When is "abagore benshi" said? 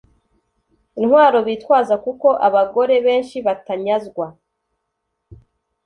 2.47-3.37